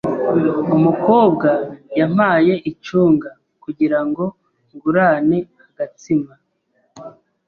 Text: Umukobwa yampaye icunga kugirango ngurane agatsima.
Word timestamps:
Umukobwa 0.75 1.49
yampaye 1.99 2.53
icunga 2.71 3.29
kugirango 3.63 4.23
ngurane 4.73 5.37
agatsima. 5.65 6.33